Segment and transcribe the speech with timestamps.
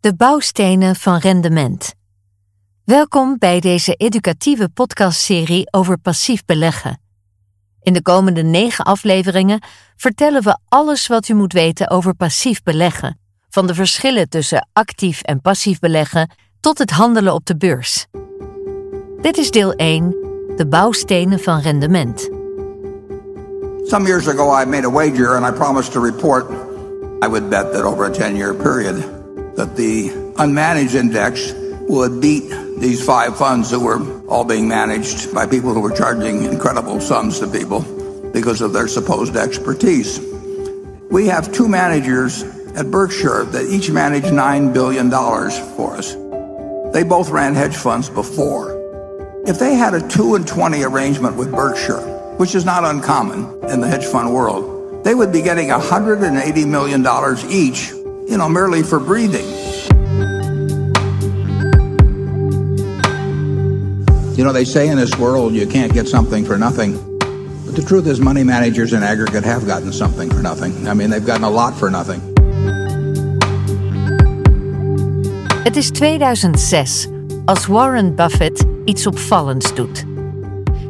[0.00, 1.94] De bouwstenen van rendement.
[2.84, 7.00] Welkom bij deze educatieve podcastserie over passief beleggen.
[7.82, 9.62] In de komende negen afleveringen
[9.96, 15.22] vertellen we alles wat u moet weten over passief beleggen, van de verschillen tussen actief
[15.22, 16.30] en passief beleggen
[16.60, 18.06] tot het handelen op de beurs.
[19.20, 20.10] Dit is deel 1,
[20.56, 22.30] de bouwstenen van rendement.
[23.84, 26.50] Some years ago I made a wager and I promised to report
[27.24, 29.17] I would bet that over a 10-year period
[29.58, 31.52] that the unmanaged index
[31.88, 36.44] would beat these five funds that were all being managed by people who were charging
[36.44, 37.80] incredible sums to people
[38.32, 40.20] because of their supposed expertise.
[41.10, 42.44] We have two managers
[42.76, 46.14] at Berkshire that each manage $9 billion for us.
[46.92, 48.76] They both ran hedge funds before.
[49.44, 52.02] If they had a 2 and 20 arrangement with Berkshire,
[52.36, 57.04] which is not uncommon in the hedge fund world, they would be getting $180 million
[57.50, 57.90] each,
[58.30, 59.57] you know, merely for breathing.
[64.38, 66.96] You know, they say in this world you can't get something for nothing.
[67.66, 70.86] But the truth is, money managers in aggregate have gotten something for nothing.
[70.86, 72.20] I mean, they've gotten a lot for nothing.
[75.64, 77.08] Het is 2006
[77.44, 80.04] als Warren Buffett iets opvallends doet.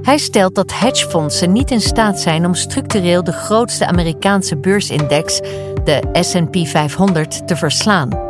[0.02, 5.40] Hij stelt dat hedgefondsen niet in staat zijn om structureel de grootste Amerikaanse beursindex,
[5.84, 8.27] de SP 500, te verslaan.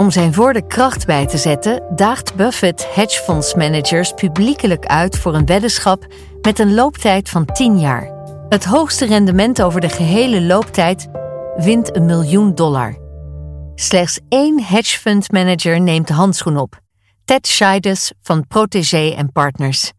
[0.00, 6.06] Om zijn woorden kracht bij te zetten, daagt Buffett hedgefondsmanagers publiekelijk uit voor een weddenschap
[6.42, 8.12] met een looptijd van 10 jaar.
[8.48, 11.08] Het hoogste rendement over de gehele looptijd
[11.56, 12.98] wint een miljoen dollar.
[13.74, 16.80] Slechts één hedgefundmanager neemt de handschoen op.
[17.24, 19.92] Ted Scheides van Protégé Partners.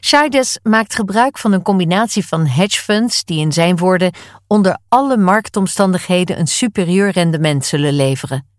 [0.00, 4.12] Scheides maakt gebruik van een combinatie van hedgefunds die in zijn woorden
[4.46, 8.53] onder alle marktomstandigheden een superieur rendement zullen leveren.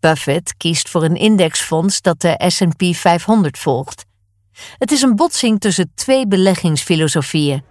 [0.00, 4.04] Buffett kiest voor een indexfonds dat de SP 500 volgt.
[4.78, 7.64] Het is een botsing tussen twee beleggingsfilosofieën: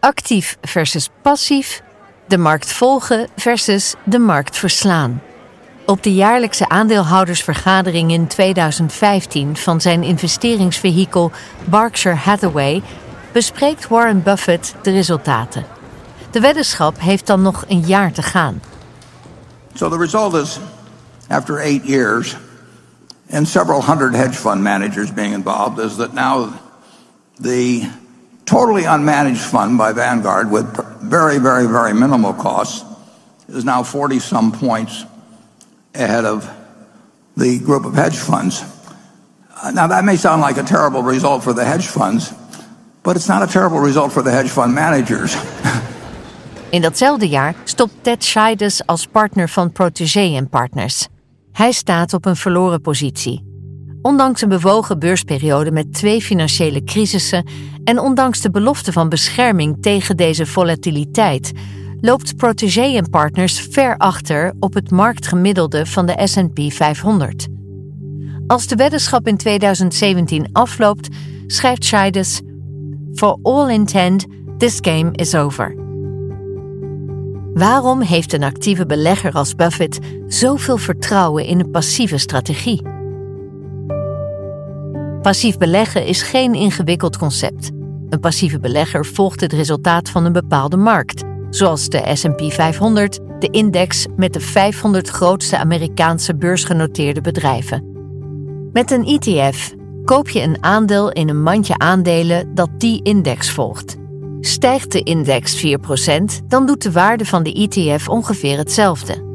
[0.00, 1.82] actief versus passief,
[2.28, 5.22] de markt volgen versus de markt verslaan.
[5.86, 11.30] Op de jaarlijkse aandeelhoudersvergadering in 2015 van zijn investeringsvehikel
[11.64, 12.82] Berkshire Hathaway
[13.32, 15.66] bespreekt Warren Buffett de resultaten.
[16.30, 18.60] De weddenschap heeft dan nog een jaar te gaan.
[19.74, 20.60] So the result
[21.30, 22.34] after eight years
[23.30, 26.58] and several hundred hedge fund managers being involved, is that now
[27.38, 27.88] the
[28.46, 30.66] totally unmanaged fund by Vanguard with
[31.02, 32.84] very, very, very minimal costs
[33.48, 35.04] is now 40 some points
[35.94, 36.50] ahead of
[37.36, 38.64] the group of hedge funds.
[39.72, 42.32] Now, that may sound like a terrible result for the hedge funds,
[43.02, 45.36] but it's not a terrible result for the hedge fund managers.
[46.70, 51.08] In datzelfde jaar stopt Ted Scheides als partner van Protégé Partners.
[51.58, 53.44] Hij staat op een verloren positie.
[54.02, 57.46] Ondanks een bewogen beursperiode met twee financiële crisissen
[57.84, 61.52] en ondanks de belofte van bescherming tegen deze volatiliteit,
[62.00, 67.46] loopt Protégé Partners ver achter op het marktgemiddelde van de SP 500.
[68.46, 71.08] Als de weddenschap in 2017 afloopt,
[71.46, 72.40] schrijft Scheides:
[73.14, 74.26] For all intent,
[74.58, 75.87] this game is over.
[77.54, 82.82] Waarom heeft een actieve belegger als Buffett zoveel vertrouwen in een passieve strategie?
[85.22, 87.70] Passief beleggen is geen ingewikkeld concept.
[88.08, 93.48] Een passieve belegger volgt het resultaat van een bepaalde markt, zoals de SP 500, de
[93.50, 97.84] index met de 500 grootste Amerikaanse beursgenoteerde bedrijven.
[98.72, 103.96] Met een ETF koop je een aandeel in een mandje aandelen dat die index volgt.
[104.40, 109.26] Stijgt de index 4%, dan doet de waarde van de ETF ongeveer hetzelfde.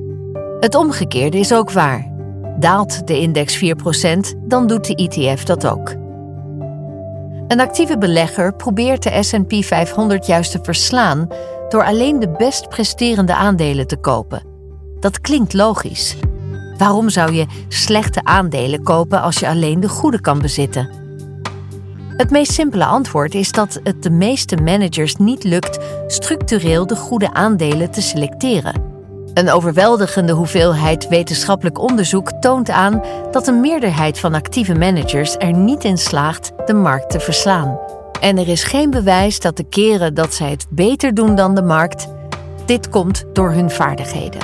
[0.59, 2.11] Het omgekeerde is ook waar.
[2.59, 5.89] Daalt de index 4%, dan doet de ETF dat ook.
[7.47, 11.27] Een actieve belegger probeert de SP 500 juist te verslaan
[11.69, 14.43] door alleen de best presterende aandelen te kopen.
[14.99, 16.15] Dat klinkt logisch.
[16.77, 21.02] Waarom zou je slechte aandelen kopen als je alleen de goede kan bezitten?
[22.17, 27.33] Het meest simpele antwoord is dat het de meeste managers niet lukt structureel de goede
[27.33, 28.81] aandelen te selecteren.
[29.33, 35.83] Een overweldigende hoeveelheid wetenschappelijk onderzoek toont aan dat een meerderheid van actieve managers er niet
[35.83, 37.79] in slaagt de markt te verslaan.
[38.21, 41.63] En er is geen bewijs dat de keren dat zij het beter doen dan de
[41.63, 42.07] markt,
[42.65, 44.41] dit komt door hun vaardigheden.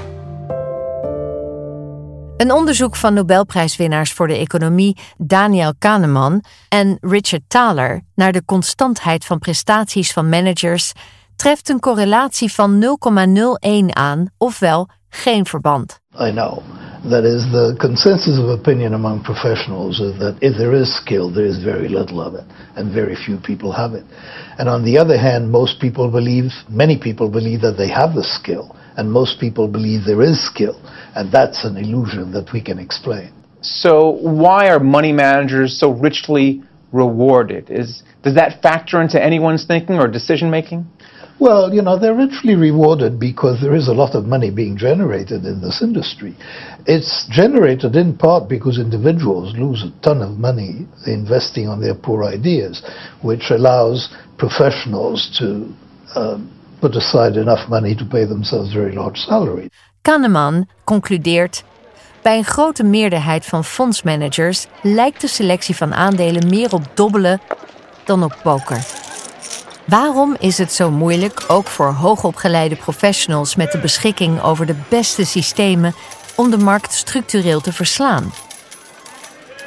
[2.39, 9.25] Een onderzoek van Nobelprijswinnaars voor de economie Daniel Kahneman en Richard Thaler naar de constantheid
[9.25, 10.94] van prestaties van managers
[11.36, 12.97] treft een correlatie van
[13.59, 16.00] 0,01 aan, ofwel geen verband.
[16.19, 16.62] I know
[17.09, 21.47] That is, the consensus of opinion among professionals is that if there is skill, there
[21.47, 22.44] is very little of it,
[22.75, 24.03] and very few people have it.
[24.57, 28.24] And on the other hand, most people believe, many people believe that they have the
[28.24, 30.78] skill, and most people believe there is skill,
[31.16, 33.31] and that's an illusion that we can explain.
[33.62, 36.62] So, why are money managers so richly
[36.92, 37.69] rewarded?
[37.69, 40.86] Is, does that factor into anyone's thinking or decision making?
[41.40, 45.46] Well, you know, they're richly rewarded because there is a lot of money being generated
[45.46, 46.36] in this industry.
[46.86, 52.25] It's generated in part because individuals lose a ton of money investing on their poor
[52.25, 52.84] ideas,
[53.22, 55.74] which allows professionals to
[56.16, 59.70] um, put aside enough money to pay themselves very large salaries.
[60.02, 61.64] Kahneman concludeert.
[62.22, 67.42] Bij een grote meerderheid van fondsmanagers lijkt de selectie van aandelen meer op dobbelen
[68.04, 68.86] dan op poker.
[69.86, 75.25] Waarom is het zo moeilijk, ook voor hoogopgeleide professionals met de beschikking over de beste
[75.25, 75.94] systemen,
[76.36, 78.32] om de markt structureel te verslaan?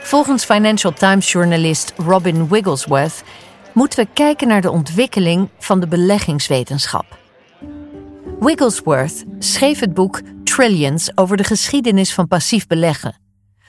[0.02, 3.22] Volgens Financial Times-journalist Robin Wigglesworth
[3.74, 7.18] moeten we kijken naar de ontwikkeling van de beleggingswetenschap.
[8.40, 13.20] Wigglesworth schreef het boek Trillions over de geschiedenis van passief beleggen,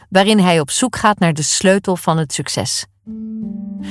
[0.10, 2.86] waarin hij op zoek gaat naar de sleutel van het succes.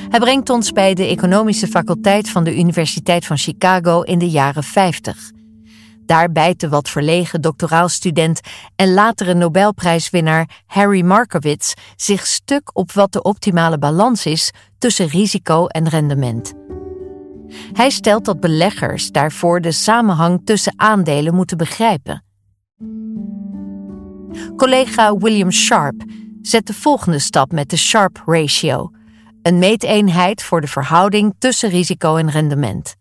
[0.09, 4.63] Hij brengt ons bij de economische faculteit van de Universiteit van Chicago in de jaren
[4.63, 5.31] 50.
[6.05, 8.39] Daar bijt de wat verlegen doctoraalstudent
[8.75, 15.67] en latere Nobelprijswinnaar Harry Markowitz zich stuk op wat de optimale balans is tussen risico
[15.67, 16.53] en rendement.
[17.73, 22.23] Hij stelt dat beleggers daarvoor de samenhang tussen aandelen moeten begrijpen.
[24.55, 26.03] Collega William Sharp
[26.41, 28.91] zet de volgende stap met de Sharp Ratio
[29.41, 32.95] een meeteenheid voor de verhouding tussen risico en rendement.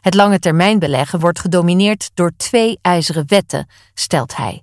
[0.00, 4.62] Het lange termijn beleggen wordt gedomineerd door twee ijzeren wetten, stelt hij.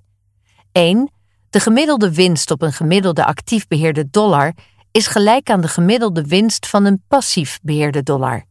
[0.72, 1.10] 1.
[1.50, 4.52] De gemiddelde winst op een gemiddelde actief beheerde dollar
[4.90, 8.44] is gelijk aan de gemiddelde winst van een passief beheerde dollar.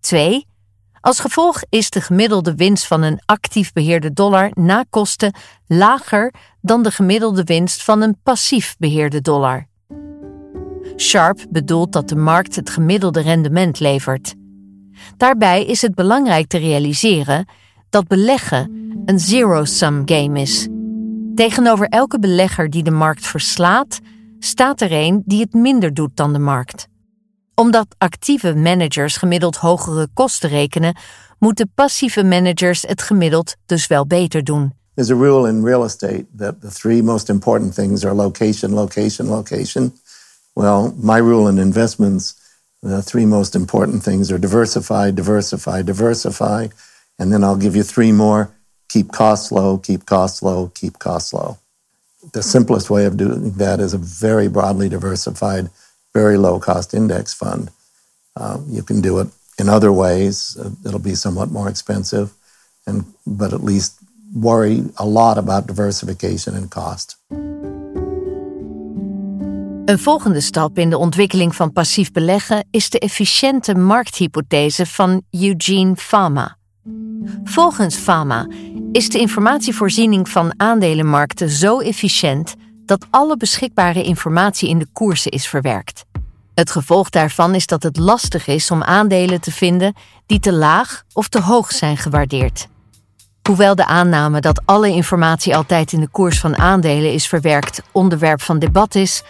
[0.00, 0.46] 2.
[1.00, 5.34] Als gevolg is de gemiddelde winst van een actief beheerde dollar na kosten
[5.66, 9.66] lager dan de gemiddelde winst van een passief beheerde dollar.
[10.96, 14.34] Sharp bedoelt dat de markt het gemiddelde rendement levert.
[15.16, 17.46] Daarbij is het belangrijk te realiseren
[17.90, 20.68] dat beleggen een zero-sum game is.
[21.34, 24.00] Tegenover elke belegger die de markt verslaat,
[24.38, 26.86] staat er een die het minder doet dan de markt.
[27.54, 30.96] Omdat actieve managers gemiddeld hogere kosten rekenen,
[31.38, 34.72] moeten passieve managers het gemiddeld dus wel beter doen.
[34.94, 39.28] There's a rule in real estate that the three most important things are location, location,
[39.28, 39.92] location.
[40.52, 42.34] Well, my rule in investments,
[42.82, 46.68] the three most important things are diversify, diversify, diversify.
[47.18, 48.50] And then I'll give you three more
[48.88, 51.56] keep costs low, keep costs low, keep costs low.
[52.34, 55.70] The simplest way of doing that is a very broadly diversified,
[56.12, 57.70] very low cost index fund.
[58.36, 60.58] Uh, you can do it in other ways.
[60.58, 62.34] Uh, it'll be somewhat more expensive,
[62.86, 63.98] and, but at least
[64.34, 67.16] worry a lot about diversification and cost.
[69.92, 75.96] Een volgende stap in de ontwikkeling van passief beleggen is de efficiënte markthypothese van Eugene
[75.96, 76.56] Fama.
[77.44, 78.46] Volgens Fama
[78.92, 82.54] is de informatievoorziening van aandelenmarkten zo efficiënt
[82.86, 86.04] dat alle beschikbare informatie in de koersen is verwerkt.
[86.54, 89.94] Het gevolg daarvan is dat het lastig is om aandelen te vinden
[90.26, 92.68] die te laag of te hoog zijn gewaardeerd.
[93.48, 98.42] Hoewel de aanname dat alle informatie altijd in de koers van aandelen is verwerkt onderwerp
[98.42, 99.22] van debat is,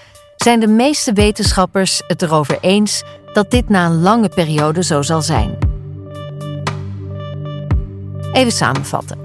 [0.42, 5.22] zijn de meeste wetenschappers het erover eens dat dit na een lange periode zo zal
[5.22, 5.58] zijn.
[8.32, 9.18] Even samenvatten.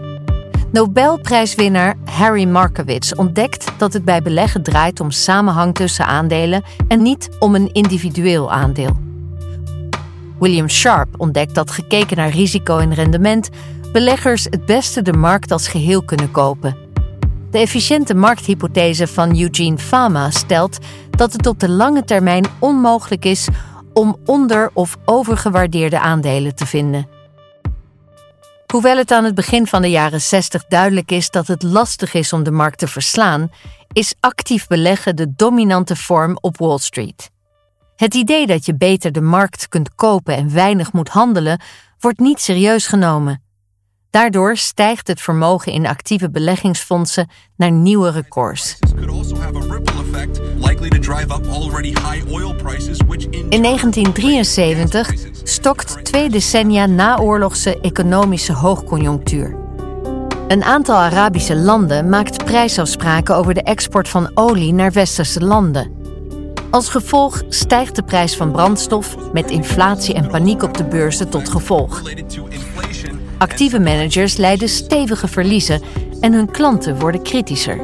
[0.72, 7.30] Nobelprijswinnaar Harry Markowitz ontdekt dat het bij beleggen draait om samenhang tussen aandelen en niet
[7.40, 8.98] om een individueel aandeel.
[10.40, 13.50] William Sharp ontdekt dat gekeken naar risico en rendement
[13.92, 16.88] beleggers het beste de markt als geheel kunnen kopen
[17.52, 20.78] de efficiënte markthypothese van Eugene Fama stelt
[21.18, 23.48] dat het op de lange termijn onmogelijk is
[23.94, 27.08] om onder- of overgewaardeerde aandelen te vinden.
[28.72, 32.34] Hoewel het aan het begin van de jaren 60 duidelijk is dat het lastig is
[32.34, 33.52] om de markt te verslaan,
[33.92, 37.30] is actief beleggen de dominante vorm op Wall Street.
[37.96, 41.62] Het idee dat je beter de markt kunt kopen en weinig moet handelen,
[42.00, 43.44] wordt niet serieus genomen.
[44.10, 48.78] Daardoor stijgt het vermogen in actieve beleggingsfondsen naar nieuwe records.
[53.50, 59.56] In 1973 stokt twee decennia naoorlogse economische hoogconjunctuur.
[60.48, 65.92] Een aantal Arabische landen maakt prijsafspraken over de export van olie naar westerse landen.
[66.70, 71.50] Als gevolg stijgt de prijs van brandstof met inflatie en paniek op de beurzen tot
[71.50, 72.02] gevolg.
[73.38, 75.82] Actieve managers lijden stevige verliezen
[76.20, 77.80] en hun klanten worden kritischer.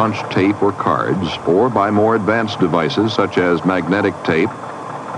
[0.00, 4.48] Punch tape or cards, or by more advanced devices such as magnetic tape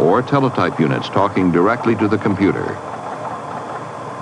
[0.00, 2.66] or teletype units talking directly to the computer.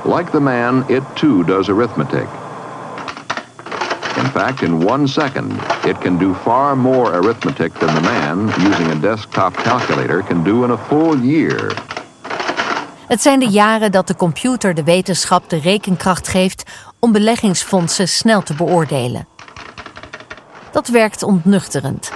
[0.05, 2.29] Like the man, it too does arithmetic.
[4.23, 5.51] In fact, in one second,
[5.87, 10.65] it can do far more arithmetic than the man, using a desktop calculator, can do
[10.65, 11.73] in a full year.
[13.07, 16.63] Het zijn de jaren dat de computer de wetenschap de rekenkracht geeft
[16.99, 19.30] om beleggingsfondsen snel te beoordelen.
[20.73, 22.11] Dat werkt ontnuchterend.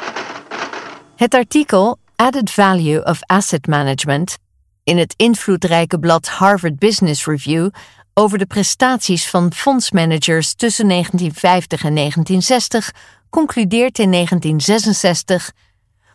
[1.16, 4.38] Het artikel Added Value of Asset Management
[4.84, 7.68] in het invloedrijke blad Harvard Business Review
[8.14, 12.92] over de prestaties van fondsmanagers tussen 1950 en 1960
[13.30, 15.52] concludeert in 1966: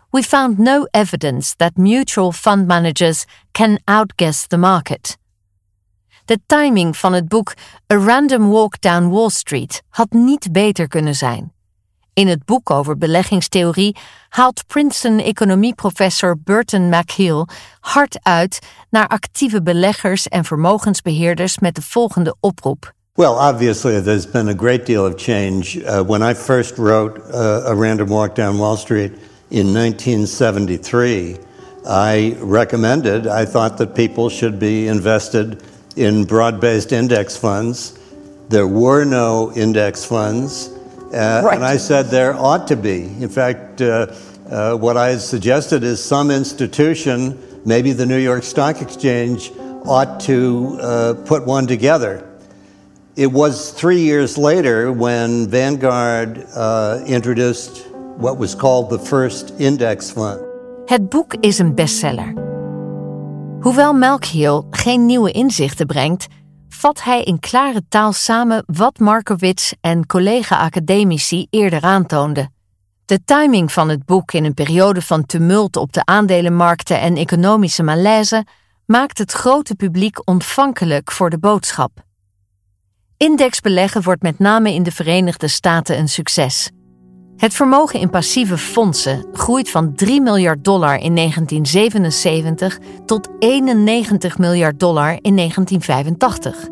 [0.09, 5.17] We found no evidence that mutual fund managers can outguess the market.
[6.25, 7.53] De timing van het boek
[7.93, 11.53] A Random Walk Down Wall Street had niet beter kunnen zijn.
[12.13, 13.95] In het boek over beleggingstheorie
[14.29, 17.47] haalt Princeton-economieprofessor Burton McHale
[17.79, 22.93] hard uit naar actieve beleggers en vermogensbeheerders met de volgende oproep.
[23.13, 25.75] Well, obviously, there's been a great deal of change.
[25.75, 29.11] Uh, when I first wrote uh, A Random Walk Down Wall Street
[29.49, 31.37] in 1973,
[31.85, 35.63] I recommended, I thought that people should be invested
[35.95, 37.97] in broad based index funds.
[38.47, 40.69] There were no index funds.
[41.13, 41.55] Uh, Right.
[41.55, 43.03] And I said there ought to be.
[43.19, 44.07] In fact, uh,
[44.49, 49.51] uh, what I had suggested is some institution, maybe the New York Stock Exchange,
[49.85, 52.23] ought to uh, put one together.
[53.15, 57.87] It was three years later when Vanguard uh, introduced
[58.17, 60.39] what was called the first index fund.
[60.85, 62.33] Het boek is een bestseller.
[63.59, 66.27] Hoewel Malkiel geen nieuwe inzichten brengt,
[66.79, 72.53] vat hij in klare taal samen wat Markowitz en collega-academici eerder aantoonden.
[73.05, 77.83] De timing van het boek in een periode van tumult op de aandelenmarkten en economische
[77.83, 78.45] malaise
[78.85, 81.91] maakt het grote publiek ontvankelijk voor de boodschap.
[83.17, 86.69] Indexbeleggen wordt met name in de Verenigde Staten een succes.
[87.39, 94.79] Het vermogen in passieve fondsen groeit van 3 miljard dollar in 1977 tot 91 miljard
[94.79, 96.67] dollar in 1985.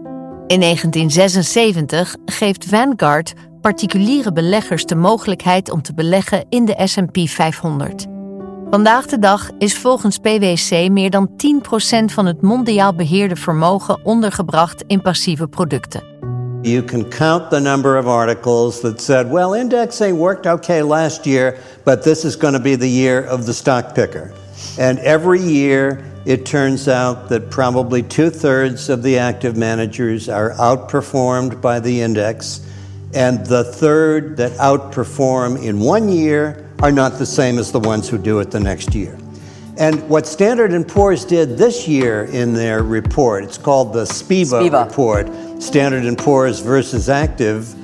[0.47, 8.05] In 1976 geeft Vanguard particuliere beleggers de mogelijkheid om te beleggen in de SP 500.
[8.69, 14.83] Vandaag de dag is volgens PwC meer dan 10% van het mondiaal beheerde vermogen ondergebracht
[14.87, 16.16] in passieve producten.
[16.67, 21.59] You can count the number of articles that said, well, indexing worked okay last year,
[21.85, 24.33] but this is going to be the year of the stock picker.
[24.77, 30.51] And every year, it turns out that probably two thirds of the active managers are
[30.55, 32.59] outperformed by the index,
[33.13, 38.09] and the third that outperform in one year are not the same as the ones
[38.09, 39.17] who do it the next year.
[39.77, 44.63] And what Standard & Poor's did this year in their report, it's called the SPIVA,
[44.63, 44.87] SPIVA.
[44.87, 47.75] report, Standard & Poor's versus Active,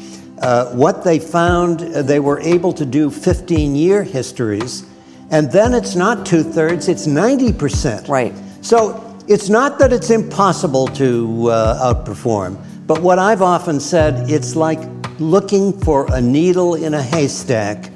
[0.41, 4.87] uh, what they found, uh, they were able to do 15-year histories,
[5.29, 8.09] and then it's not two-thirds, it's 90%.
[8.09, 8.33] Right.
[8.61, 12.57] So it's not that it's impossible to uh, outperform,
[12.87, 14.79] but what I've often said, it's like
[15.19, 17.92] looking for a needle in a haystack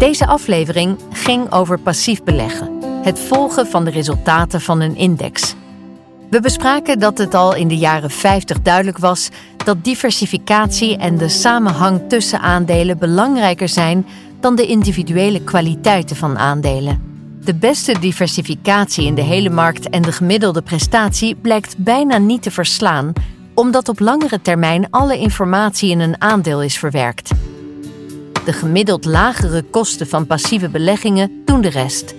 [0.00, 5.54] Deze aflevering ging over passief beleggen, het volgen van de resultaten van een index.
[6.30, 9.28] We bespraken dat het al in de jaren 50 duidelijk was
[9.64, 14.06] dat diversificatie en de samenhang tussen aandelen belangrijker zijn
[14.40, 17.02] dan de individuele kwaliteiten van aandelen.
[17.44, 22.50] De beste diversificatie in de hele markt en de gemiddelde prestatie blijkt bijna niet te
[22.50, 23.12] verslaan,
[23.54, 27.30] omdat op langere termijn alle informatie in een aandeel is verwerkt.
[28.44, 32.14] De gemiddeld lagere kosten van passieve beleggingen doen de rest.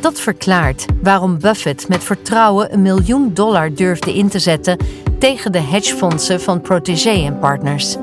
[0.00, 4.76] Dat verklaart waarom Buffett met vertrouwen een miljoen dollar durfde in te zetten
[5.18, 7.96] tegen de hedgefondsen van Protégé Partners.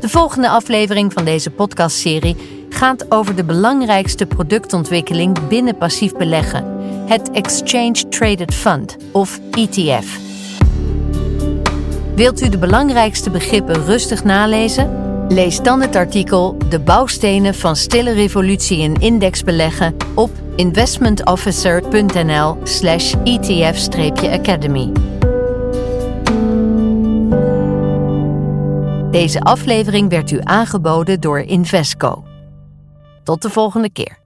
[0.00, 2.36] De volgende aflevering van deze podcastserie
[2.68, 6.64] gaat over de belangrijkste productontwikkeling binnen passief beleggen:
[7.06, 10.18] het Exchange Traded Fund of ETF.
[12.14, 15.01] Wilt u de belangrijkste begrippen rustig nalezen?
[15.32, 24.92] Lees dan het artikel De bouwstenen van stille revolutie in indexbeleggen op investmentofficer.nl/slash ETF-academy.
[29.10, 32.24] Deze aflevering werd u aangeboden door Invesco.
[33.22, 34.18] Tot de volgende keer.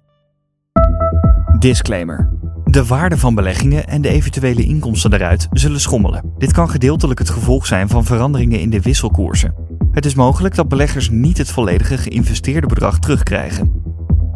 [1.58, 2.30] Disclaimer.
[2.64, 6.34] De waarde van beleggingen en de eventuele inkomsten daaruit zullen schommelen.
[6.38, 9.75] Dit kan gedeeltelijk het gevolg zijn van veranderingen in de wisselkoersen.
[9.96, 13.82] Het is mogelijk dat beleggers niet het volledige geïnvesteerde bedrag terugkrijgen.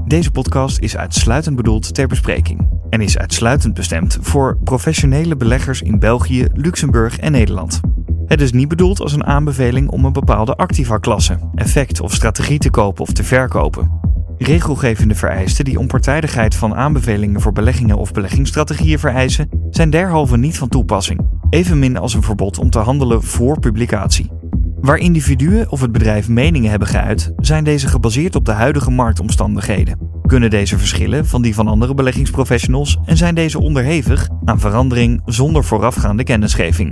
[0.07, 5.99] Deze podcast is uitsluitend bedoeld ter bespreking en is uitsluitend bestemd voor professionele beleggers in
[5.99, 7.81] België, Luxemburg en Nederland.
[8.27, 12.71] Het is niet bedoeld als een aanbeveling om een bepaalde activa-klasse, effect of strategie te
[12.71, 13.91] kopen of te verkopen.
[14.39, 20.69] Regelgevende vereisten die onpartijdigheid van aanbevelingen voor beleggingen of beleggingsstrategieën vereisen, zijn derhalve niet van
[20.69, 24.40] toepassing, evenmin als een verbod om te handelen voor publicatie.
[24.81, 29.99] Waar individuen of het bedrijf meningen hebben geuit, zijn deze gebaseerd op de huidige marktomstandigheden.
[30.27, 35.65] Kunnen deze verschillen van die van andere beleggingsprofessionals en zijn deze onderhevig aan verandering zonder
[35.65, 36.91] voorafgaande kennisgeving?